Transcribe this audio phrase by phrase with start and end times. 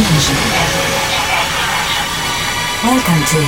[0.00, 0.36] Dimension.
[2.82, 3.40] Welcome to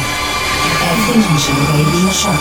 [0.84, 2.36] F Dimension Radio Show.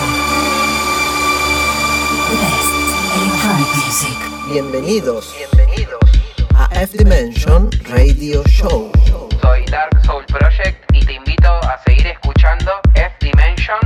[2.28, 2.74] The best
[3.16, 4.18] electronic music.
[4.52, 6.02] Bienvenidos, bienvenidos
[6.56, 8.92] a F Dimension Radio Show.
[9.42, 13.80] Soy Dark Soul Project y te invito a seguir escuchando F Dimension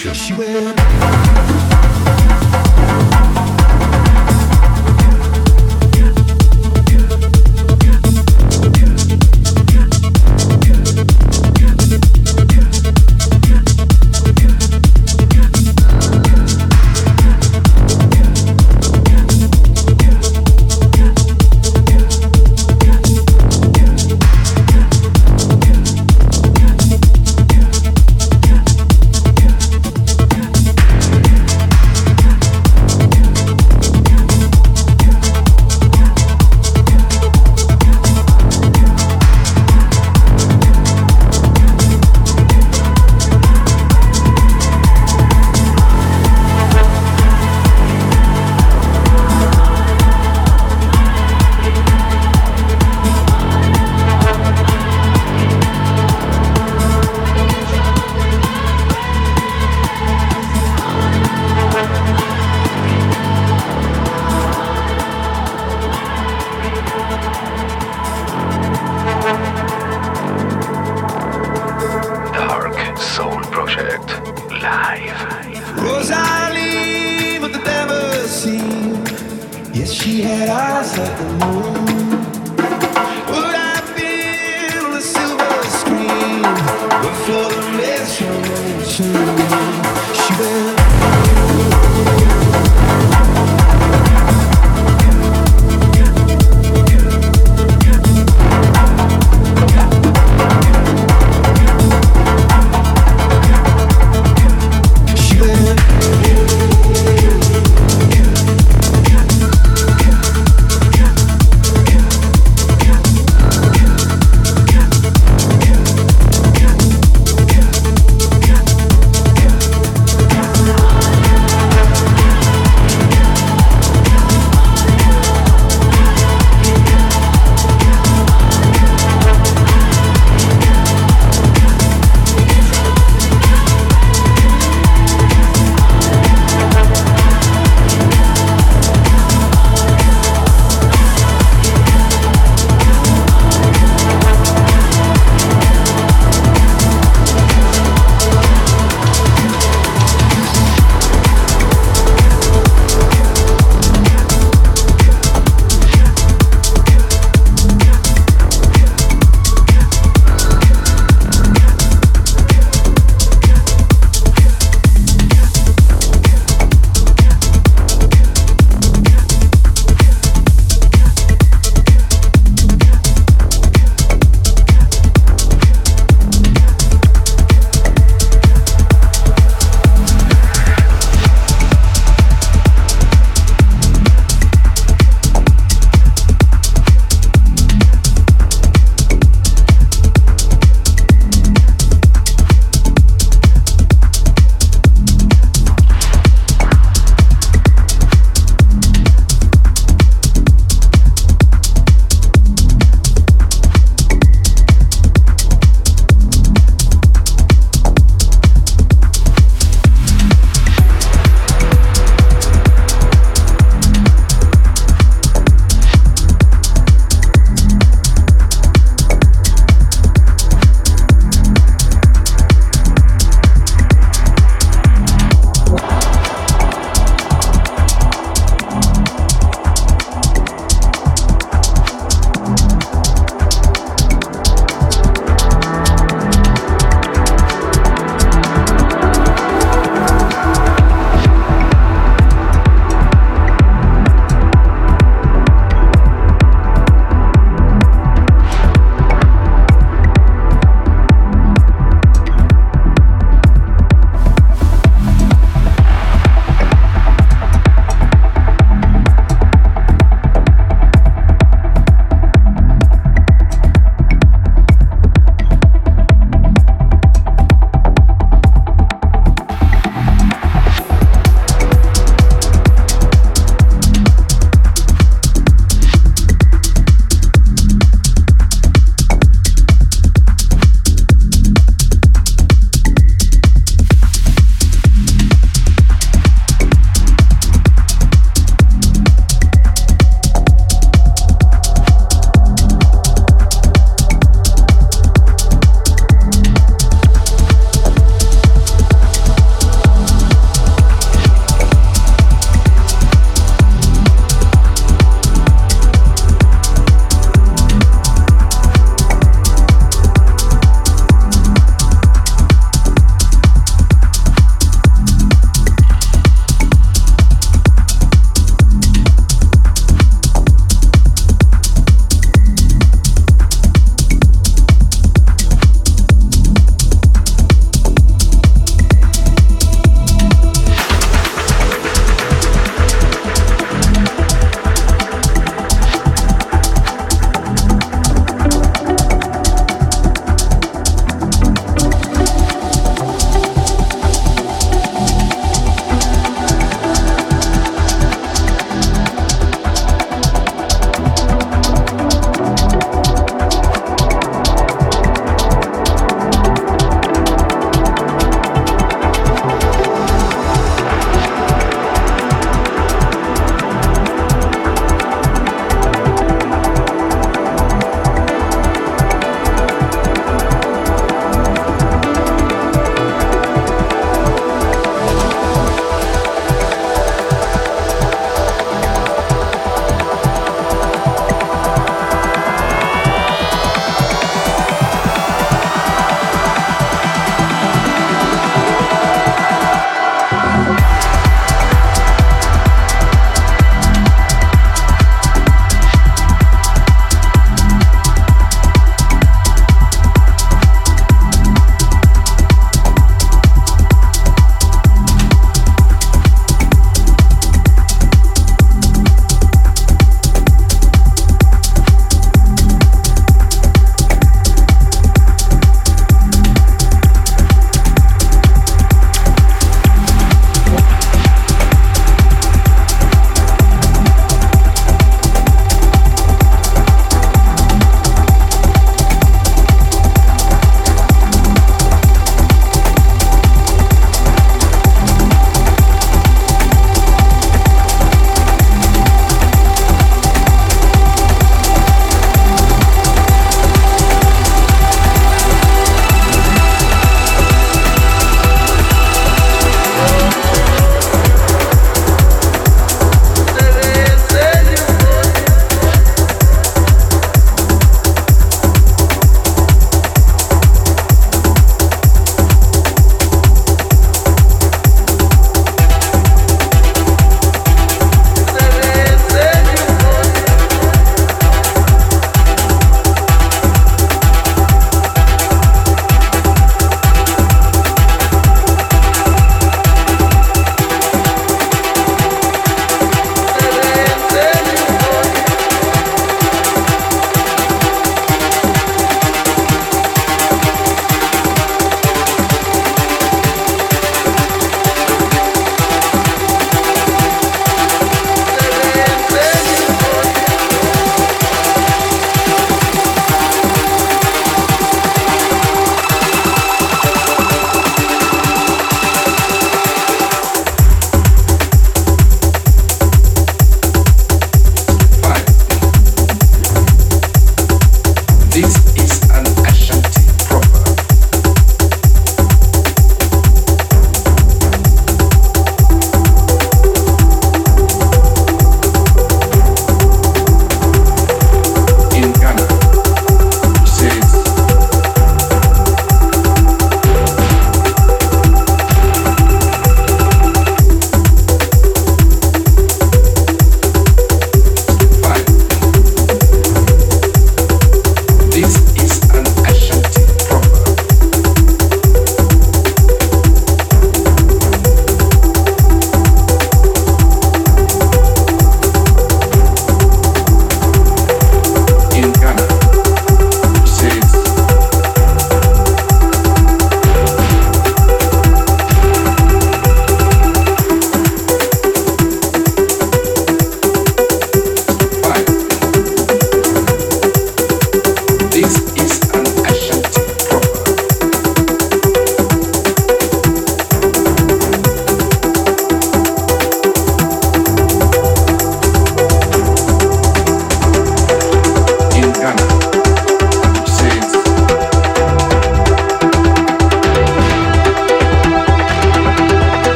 [0.00, 0.14] 选